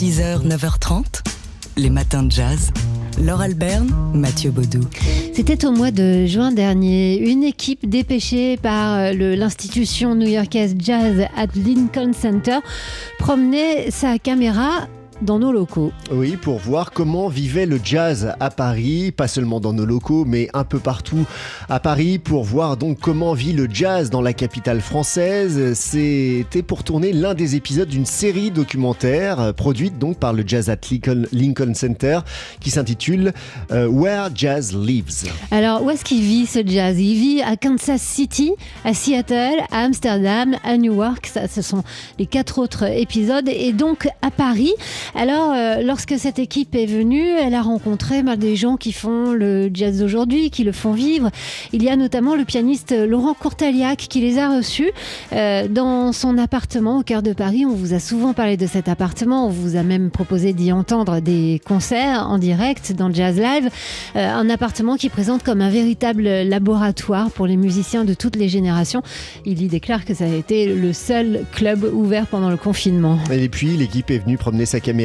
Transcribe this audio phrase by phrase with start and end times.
[0.00, 1.20] 6h, 9h30,
[1.76, 2.70] les matins de jazz.
[3.22, 4.80] Laure Alberne, Mathieu Baudou.
[5.34, 7.18] C'était au mois de juin dernier.
[7.18, 12.60] Une équipe dépêchée par l'institution new-yorkaise Jazz at Lincoln Center
[13.18, 14.88] promenait sa caméra
[15.22, 15.92] dans nos locaux.
[16.10, 20.48] Oui, pour voir comment vivait le jazz à Paris, pas seulement dans nos locaux, mais
[20.54, 21.26] un peu partout
[21.68, 25.74] à Paris, pour voir donc comment vit le jazz dans la capitale française.
[25.74, 30.70] C'était pour tourner l'un des épisodes d'une série documentaire euh, produite donc par le Jazz
[30.70, 30.78] at
[31.32, 32.20] Lincoln, Center
[32.60, 33.32] qui s'intitule
[33.70, 35.30] euh, Where Jazz Lives.
[35.50, 36.98] Alors, où est-ce qu'il vit ce jazz?
[36.98, 38.52] Il vit à Kansas City,
[38.84, 41.26] à Seattle, à Amsterdam, à Newark.
[41.26, 41.82] Ça, ce sont
[42.18, 43.48] les quatre autres épisodes.
[43.48, 44.72] Et donc à Paris.
[45.14, 49.32] Alors, euh, lorsque cette équipe est venue, elle a rencontré mal des gens qui font
[49.32, 51.30] le jazz d'aujourd'hui, qui le font vivre.
[51.72, 54.92] Il y a notamment le pianiste Laurent Courtaliac qui les a reçus
[55.32, 57.64] euh, dans son appartement au cœur de Paris.
[57.66, 59.46] On vous a souvent parlé de cet appartement.
[59.46, 63.68] On vous a même proposé d'y entendre des concerts en direct dans Jazz Live.
[64.16, 68.48] Euh, un appartement qui présente comme un véritable laboratoire pour les musiciens de toutes les
[68.48, 69.02] générations.
[69.44, 73.18] Il y déclare que ça a été le seul club ouvert pendant le confinement.
[73.32, 74.99] Et puis, l'équipe est venue promener sa caméra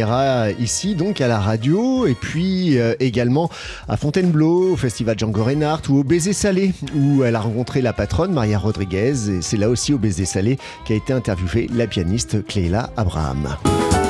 [0.60, 3.50] ici, donc à la radio, et puis euh, également
[3.88, 7.94] à Fontainebleau, au festival Django Reinhardt ou au Baiser Salé, où elle a rencontré la
[7.94, 9.30] patronne Maria Rodriguez.
[9.30, 13.56] Et c'est là aussi au Baiser Salé qu'a été interviewée la pianiste Cléla Abraham.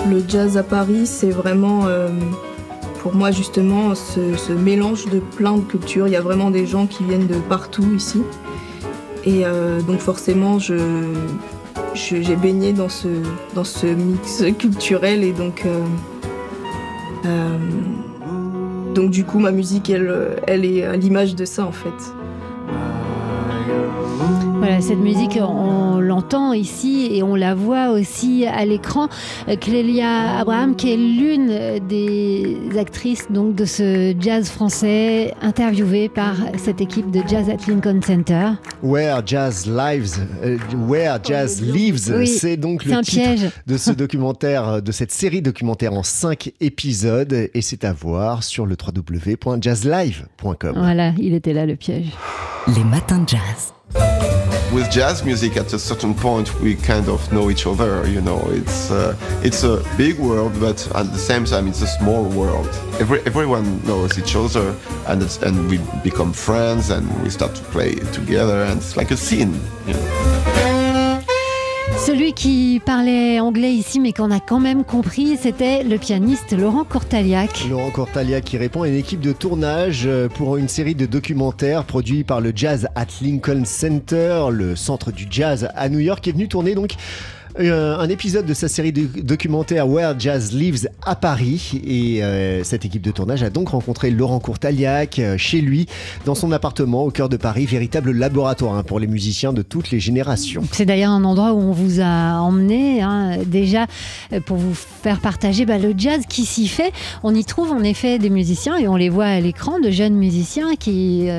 [0.09, 1.87] Le jazz à Paris, c'est vraiment.
[1.87, 2.09] Euh,
[3.01, 6.07] pour moi justement ce, mélange de plein de cultures.
[6.07, 8.23] Il y a vraiment des gens qui viennent de partout ici.
[9.25, 10.73] Et euh, donc forcément, je,
[11.95, 15.79] j'ai baigné dans ce, mix culturel et donc, euh,
[17.25, 17.57] euh,
[18.93, 22.14] donc du coup ma musique elle, elle est à l'image de ça en fait.
[24.65, 29.09] Voilà, cette musique, on l'entend ici et on la voit aussi à l'écran.
[29.61, 36.81] Clélia Abraham, qui est l'une des actrices donc de ce jazz français, interviewée par cette
[36.81, 38.53] équipe de Jazz at Lincoln Center.
[38.81, 44.91] Where Jazz Lives, euh, Where Jazz Lives, c'est donc le titre de ce documentaire, de
[44.91, 50.73] cette série documentaire en cinq épisodes, et c'est à voir sur le www.jazzlive.com.
[50.75, 52.07] Voilà, il était là le piège.
[52.75, 53.75] Les matins de jazz.
[54.73, 58.41] With jazz music at a certain point we kind of know each other you know.
[58.49, 62.67] It's uh, it's a big world but at the same time it's a small world.
[62.99, 64.75] Every, everyone knows each other
[65.07, 69.17] and and we become friends and we start to play together and it's like a
[69.17, 70.54] scene you know
[71.97, 76.83] Celui qui parlait anglais ici, mais qu'on a quand même compris, c'était le pianiste Laurent
[76.83, 77.65] Courtaliac.
[77.69, 81.85] Laurent Courtaliac qui répond à une équipe de tournage euh, pour une série de documentaires
[81.85, 86.31] produits par le Jazz at Lincoln Center, le centre du jazz à New York, est
[86.31, 86.91] venu tourner donc
[87.57, 91.81] euh, un épisode de sa série documentaire Where Jazz Lives à Paris.
[91.87, 95.85] Et euh, cette équipe de tournage a donc rencontré Laurent Courtaliac euh, chez lui,
[96.25, 99.91] dans son appartement au cœur de Paris, véritable laboratoire hein, pour les musiciens de toutes
[99.91, 100.63] les générations.
[100.73, 103.87] C'est d'ailleurs un endroit où on vous a emmené, hein, déjà
[104.45, 106.91] pour vous faire partager bah, le jazz qui s'y fait.
[107.23, 110.15] On y trouve en effet des musiciens et on les voit à l'écran, de jeunes
[110.15, 111.29] musiciens qui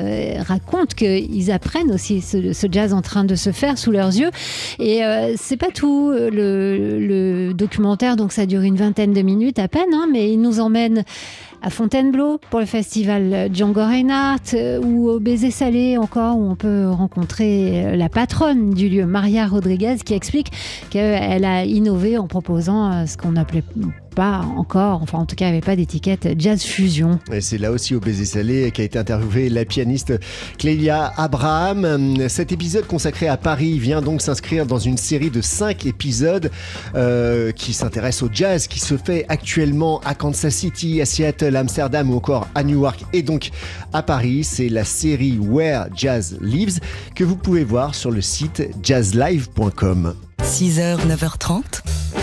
[0.47, 4.31] racontent qu'ils apprennent aussi ce, ce, jazz en train de se faire sous leurs yeux.
[4.79, 5.01] Et
[5.37, 10.07] c'est pas tout le, documentaire, donc ça dure une vingtaine de minutes à peine, hein,
[10.11, 11.03] mais il nous emmène
[11.61, 16.55] à Fontainebleau pour le festival Django Reinhardt euh, ou au Baiser Salé encore où on
[16.55, 20.51] peut rencontrer euh, la patronne du lieu, Maria Rodriguez, qui explique
[20.89, 23.63] qu'elle a innové en proposant euh, ce qu'on appelait
[24.15, 27.19] pas encore, enfin en tout cas, il n'y avait pas d'étiquette jazz fusion.
[27.31, 30.13] Et c'est là aussi au baiser salé qu'a été interviewée la pianiste
[30.57, 32.27] Clélia Abraham.
[32.27, 36.49] Cet épisode consacré à Paris vient donc s'inscrire dans une série de cinq épisodes
[37.55, 42.17] qui s'intéressent au jazz qui se fait actuellement à Kansas City, à Seattle, Amsterdam ou
[42.17, 43.51] encore à Newark et donc
[43.93, 44.43] à Paris.
[44.43, 46.79] C'est la série Where Jazz Lives
[47.15, 50.15] que vous pouvez voir sur le site jazzlive.com.
[50.43, 51.61] 6h, 9h30,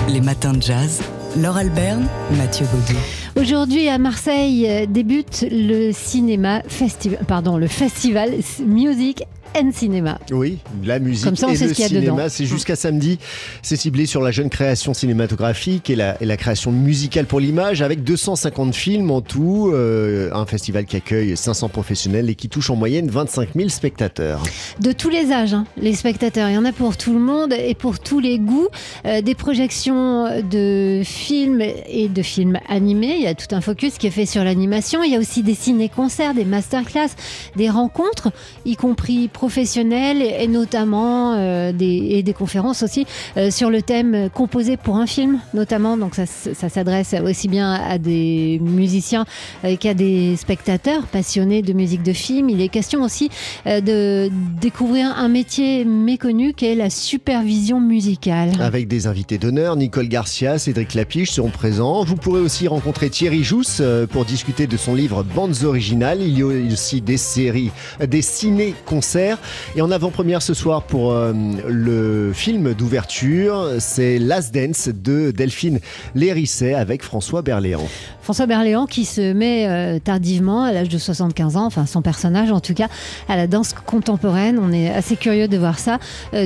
[0.09, 1.01] les matins de jazz.
[1.37, 2.07] Laure Alberne,
[2.39, 2.99] Mathieu Baudou.
[3.37, 8.31] Aujourd'hui à Marseille euh, débute le cinéma festival, pardon, le festival
[8.65, 9.25] Music
[9.73, 10.19] cinéma.
[10.33, 13.19] Oui, la musique et le cinéma, c'est jusqu'à samedi.
[13.63, 17.83] C'est ciblé sur la jeune création cinématographique et la, et la création musicale pour l'image,
[17.83, 19.71] avec 250 films en tout.
[19.73, 24.43] Euh, un festival qui accueille 500 professionnels et qui touche en moyenne 25 000 spectateurs.
[24.81, 26.49] De tous les âges, hein, les spectateurs.
[26.49, 28.69] Il y en a pour tout le monde et pour tous les goûts.
[29.07, 33.17] Euh, des projections de films et de films animés.
[33.17, 35.03] Il y a tout un focus qui est fait sur l'animation.
[35.03, 37.11] Il y a aussi des ciné-concerts, des masterclass,
[37.57, 38.31] des rencontres,
[38.65, 44.29] y compris professionnels et notamment euh, des, et des conférences aussi euh, sur le thème
[44.33, 45.97] composé pour un film, notamment.
[45.97, 49.25] Donc ça, ça s'adresse aussi bien à des musiciens
[49.65, 52.51] euh, qu'à des spectateurs passionnés de musique de film.
[52.51, 53.31] Il est question aussi
[53.67, 54.31] de
[54.61, 58.53] découvrir un métier méconnu qui est la supervision musicale.
[58.61, 62.05] Avec des invités d'honneur, Nicole Garcia, Cédric Lapiche seront présents.
[62.05, 66.21] Vous pourrez aussi rencontrer Thierry Jousse euh, pour discuter de son livre Bandes originales.
[66.21, 67.71] Il y a aussi des séries,
[68.01, 69.39] euh, des ciné-concerts.
[69.77, 71.33] Et en avant-première ce soir pour euh,
[71.69, 75.79] le film d'ouverture, c'est Last Dance de Delphine
[76.17, 77.87] Lérisset avec François Berléand.
[78.21, 82.61] François Berléand qui se met tardivement, à l'âge de 75 ans, enfin son personnage en
[82.61, 82.89] tout cas,
[83.29, 84.59] à la danse contemporaine.
[84.59, 85.99] On est assez curieux de voir ça,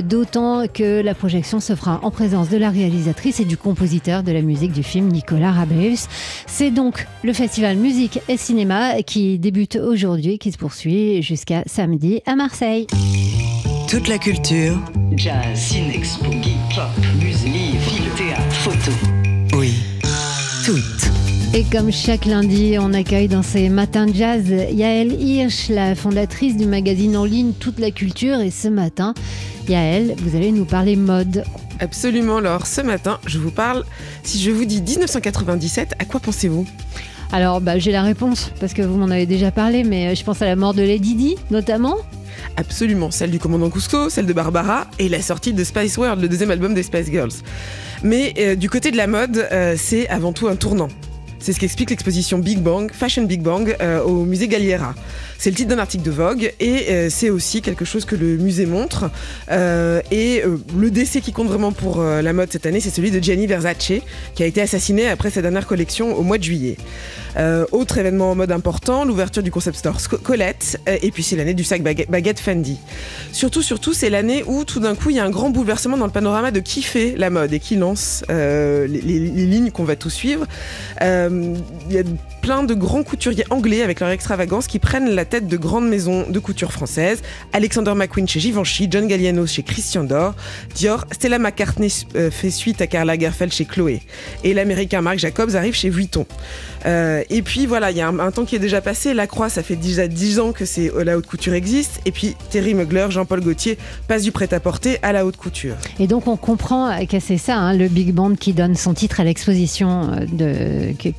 [0.03, 4.33] d'autant que la projection se fera en présence de la réalisatrice et du compositeur de
[4.33, 6.09] la musique du film, Nicolas Rabeus.
[6.59, 12.21] C'est donc le festival musique et cinéma qui débute aujourd'hui, qui se poursuit jusqu'à samedi
[12.25, 12.85] à Marseille.
[13.89, 14.77] Toute la culture,
[15.15, 16.89] Jazz, ciné-expo, geek, pop,
[17.23, 18.91] musique, livres, film, théâtre, photo.
[19.57, 19.73] oui,
[20.65, 20.83] toute.
[21.53, 26.57] Et comme chaque lundi, on accueille dans ces matins de jazz Yael Hirsch, la fondatrice
[26.57, 28.41] du magazine en ligne Toute la culture.
[28.41, 29.13] Et ce matin,
[29.69, 31.45] Yael, vous allez nous parler mode.
[31.79, 32.67] Absolument, Laure.
[32.67, 33.85] Ce matin, je vous parle.
[34.23, 36.67] Si je vous dis 1997, à quoi pensez-vous?
[37.31, 40.23] Alors, bah, j'ai la réponse parce que vous m'en avez déjà parlé, mais euh, je
[40.23, 41.95] pense à la mort de Lady Di, notamment.
[42.57, 46.27] Absolument, celle du commandant Cusco, celle de Barbara et la sortie de Spice World, le
[46.27, 47.31] deuxième album des Spice Girls.
[48.03, 50.87] Mais euh, du côté de la mode, euh, c'est avant tout un tournant.
[51.39, 54.93] C'est ce qu'explique l'exposition Big Bang, Fashion Big Bang, euh, au musée Galliera.
[55.39, 58.35] C'est le titre d'un article de Vogue et euh, c'est aussi quelque chose que le
[58.35, 59.09] musée montre.
[59.49, 63.09] Euh, et euh, le décès qui compte vraiment pour la mode cette année, c'est celui
[63.09, 63.93] de Gianni Versace,
[64.35, 66.75] qui a été assassiné après sa dernière collection au mois de juillet.
[67.71, 71.63] Autre événement en mode important, l'ouverture du concept store Colette, et puis c'est l'année du
[71.63, 72.77] sac baguette, Fendi.
[73.31, 76.05] Surtout, surtout, c'est l'année où tout d'un coup il y a un grand bouleversement dans
[76.05, 80.09] le panorama de qui fait la mode et qui lance les, lignes qu'on va tous
[80.09, 80.47] suivre.
[80.99, 82.03] Il y a
[82.41, 86.25] plein de grands couturiers anglais avec leur extravagance qui prennent la tête de grandes maisons
[86.29, 87.21] de couture françaises.
[87.53, 90.33] Alexander McQueen chez Givenchy, John Galliano chez Christian Dior,
[90.75, 94.01] Dior, Stella McCartney euh, fait suite à Karl Lagerfeld chez Chloé.
[94.43, 96.25] Et l'américain Marc Jacobs arrive chez Vuitton.
[96.85, 99.13] Euh, et puis voilà, il y a un, un temps qui est déjà passé.
[99.13, 102.01] La Croix, ça fait déjà 10 ans que c'est euh, la haute couture existe.
[102.05, 103.77] Et puis Terry Mugler, Jean-Paul Gaultier
[104.07, 105.75] passent du prêt-à-porter à la haute couture.
[105.99, 109.19] Et donc, on comprend que c'est ça, hein, le Big Band qui donne son titre
[109.19, 110.11] à l'exposition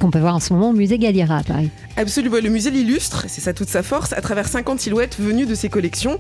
[0.01, 1.71] qu'on peut voir en ce moment au musée Galliera à Paris.
[1.97, 5.55] Absolument, le musée l'illustre, c'est ça toute sa force, à travers 50 silhouettes venues de
[5.55, 6.19] ses collections.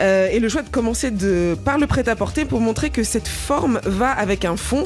[0.00, 3.80] Euh, et le choix de commencer de, par le prêt-à-porter pour montrer que cette forme
[3.84, 4.84] va avec un fond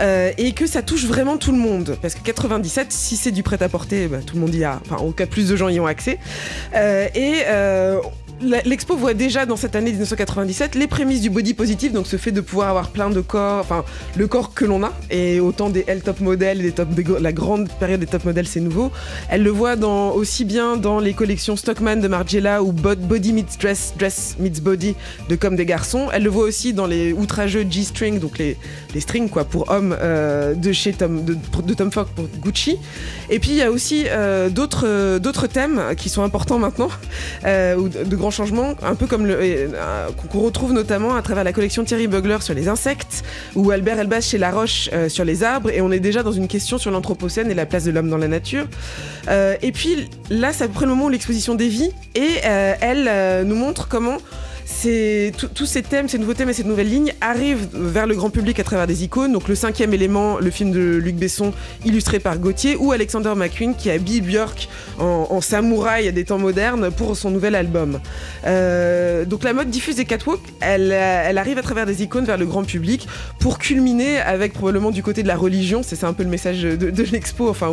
[0.00, 1.96] euh, et que ça touche vraiment tout le monde.
[2.00, 5.08] Parce que 97, si c'est du prêt-à-porter, bah, tout le monde y a, enfin, en
[5.08, 6.18] tout cas, plus de gens y ont accès.
[6.74, 7.42] Euh, et.
[8.42, 12.32] L'expo voit déjà dans cette année 1997 les prémices du body positive, donc ce fait
[12.32, 13.84] de pouvoir avoir plein de corps, enfin
[14.16, 16.72] le corps que l'on a, et autant des L top modèles,
[17.20, 18.90] la grande période des top modèles c'est nouveau.
[19.28, 23.58] Elle le voit aussi bien dans les collections Stockman de Margiela ou Bod- Body Meets
[23.60, 24.96] Dress, Dress Meets Body
[25.28, 26.08] de Comme des garçons.
[26.12, 28.56] Elle le voit aussi dans les outrageux G-string, donc les,
[28.98, 32.76] strings quoi pour hommes euh, de chez Tom, de, Tom Ford pour Gucci.
[33.30, 36.88] Et puis il y a aussi euh, d'autres thèmes qui sont importants maintenant,
[37.44, 41.22] euh, ou de grands changements, un peu comme le euh, qu'on qu'on retrouve notamment à
[41.22, 43.22] travers la collection Thierry Bugler sur les insectes
[43.54, 45.70] ou Albert Elbaz chez La Roche euh, sur les arbres.
[45.70, 48.18] Et on est déjà dans une question sur l'anthropocène et la place de l'homme dans
[48.18, 48.66] la nature.
[49.28, 52.74] Euh, et puis là, c'est à peu près le moment où l'exposition dévie et euh,
[52.80, 54.18] elle euh, nous montre comment
[55.54, 58.58] tous ces thèmes, ces nouveaux thèmes et ces nouvelles lignes arrivent vers le grand public
[58.60, 59.32] à travers des icônes.
[59.32, 61.52] Donc le cinquième élément, le film de Luc Besson,
[61.84, 66.90] illustré par Gauthier, ou Alexander McQueen qui habille Björk en, en samouraï des temps modernes
[66.90, 68.00] pour son nouvel album.
[68.46, 70.92] Euh, donc la mode diffuse des catwalks, elle,
[71.38, 73.08] arrive à travers des icônes vers le grand public
[73.38, 75.82] pour culminer avec probablement du côté de la religion.
[75.82, 77.70] C'est un peu le message de, l'expo, enfin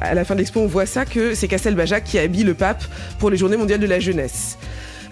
[0.00, 2.84] à la fin de l'expo on voit ça que c'est Castelbajac qui habille le pape
[3.18, 4.56] pour les Journées mondiales de la jeunesse.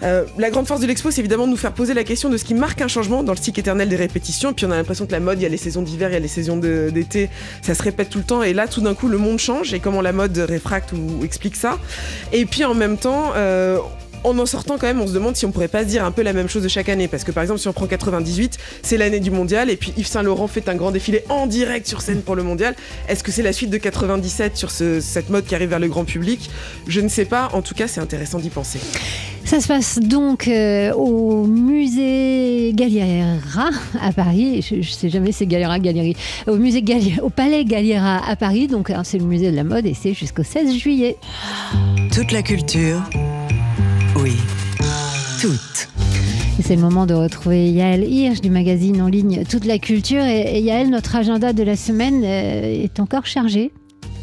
[0.03, 2.37] Euh, la grande force de l'expo, c'est évidemment de nous faire poser la question de
[2.37, 4.51] ce qui marque un changement dans le cycle éternel des répétitions.
[4.51, 6.13] Et puis on a l'impression que la mode, il y a les saisons d'hiver, il
[6.13, 7.29] y a les saisons d'été,
[7.61, 8.43] ça se répète tout le temps.
[8.43, 11.55] Et là, tout d'un coup, le monde change et comment la mode réfracte ou explique
[11.55, 11.77] ça.
[12.31, 13.77] Et puis en même temps, euh,
[14.23, 16.11] en en sortant quand même, on se demande si on pourrait pas se dire un
[16.11, 17.07] peu la même chose de chaque année.
[17.07, 20.07] Parce que par exemple, si on prend 98, c'est l'année du mondial, et puis Yves
[20.07, 22.75] Saint Laurent fait un grand défilé en direct sur scène pour le mondial.
[23.07, 25.87] Est-ce que c'est la suite de 97 sur ce- cette mode qui arrive vers le
[25.87, 26.49] grand public?
[26.87, 27.49] Je ne sais pas.
[27.53, 28.79] En tout cas, c'est intéressant d'y penser.
[29.43, 34.61] Ça se passe donc euh, au musée Galliera à Paris.
[34.61, 36.15] Je, je sais jamais si c'est Galliera, Galerie.
[36.47, 38.67] Au musée Galli- au palais Galliera à Paris.
[38.67, 41.17] Donc hein, c'est le musée de la mode et c'est jusqu'au 16 juillet.
[42.13, 43.01] Toute la culture,
[46.63, 50.23] C'est le moment de retrouver Yael Hirsch du magazine en ligne Toute la culture.
[50.23, 53.71] Et, et Yael, notre agenda de la semaine euh, est encore chargé.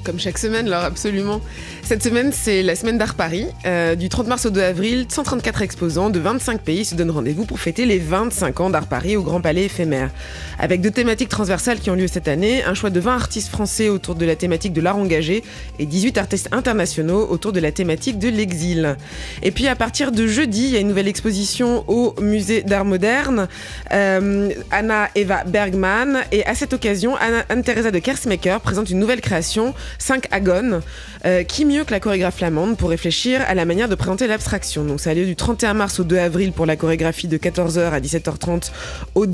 [0.05, 1.41] Comme chaque semaine, alors absolument.
[1.89, 3.47] Cette semaine, c'est la semaine d'Art Paris.
[3.65, 7.47] Euh, du 30 mars au 2 avril, 134 exposants de 25 pays se donnent rendez-vous
[7.47, 10.11] pour fêter les 25 ans d'Art Paris au Grand Palais éphémère.
[10.59, 13.89] Avec deux thématiques transversales qui ont lieu cette année, un choix de 20 artistes français
[13.89, 15.43] autour de la thématique de l'art engagé
[15.79, 18.99] et 18 artistes internationaux autour de la thématique de l'exil.
[19.43, 22.85] Et puis à partir de jeudi, il y a une nouvelle exposition au musée d'art
[22.85, 23.49] moderne.
[23.93, 27.15] Euh, Anna Eva Bergman et à cette occasion,
[27.49, 30.83] Anne-Theresa de Kersmaker présente une nouvelle création, 5 Agones.
[31.27, 34.85] Euh, qui mieux que la chorégraphe flamande pour réfléchir à la manière de présenter l'abstraction
[34.85, 37.91] Donc ça a lieu du 31 mars au 2 avril pour la chorégraphie de 14h
[37.91, 38.71] à 17h30
[39.15, 39.27] au,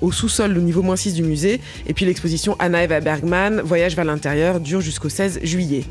[0.00, 1.60] au sous-sol au niveau moins 6 du musée.
[1.86, 5.84] Et puis l'exposition Anna Eva Bergman, Voyage vers l'intérieur, dure jusqu'au 16 juillet.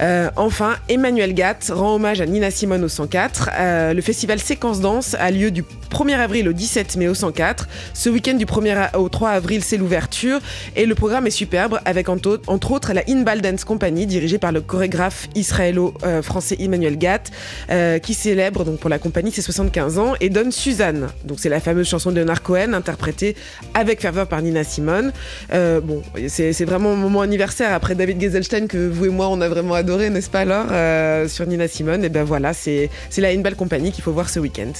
[0.00, 3.50] Euh, enfin, Emmanuel Gatt rend hommage à Nina Simone au 104.
[3.58, 7.68] Euh, le festival Séquence Danse a lieu du 1er avril au 17 mai au 104.
[7.94, 10.40] Ce week-end du 1er a- au 3 avril, c'est l'ouverture.
[10.76, 14.60] Et le programme est superbe avec entre autres, la Inbal Dance Company dirigée par le
[14.60, 17.30] chorégraphe israélo-français Emmanuel Gatt
[17.70, 21.08] euh, qui célèbre donc pour la compagnie ses 75 ans et donne Suzanne.
[21.24, 23.36] Donc c'est la fameuse chanson de Leonard Cohen interprétée
[23.74, 25.12] avec ferveur par Nina Simone.
[25.52, 29.28] Euh, bon, c'est c'est vraiment mon moment anniversaire après David Geselstein que vous et moi
[29.28, 32.04] on a vraiment adoré, n'est-ce pas alors euh, sur Nina Simone?
[32.04, 34.72] Et ben voilà, c'est c'est la Inbal Company qu'il faut voir ce week-end.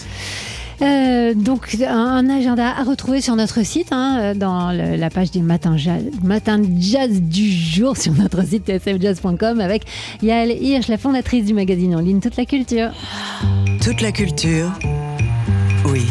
[0.80, 5.40] Euh, donc un, agenda à retrouver sur notre site, hein, dans le- la page du
[5.40, 9.82] matin jazz, matin jazz du jour sur notre site tsfjazz.com avec
[10.23, 12.90] Yael Hirsch, la fondatrice du magazine en ligne Toute la culture.
[13.80, 14.73] Toute la culture,
[15.85, 16.02] oui.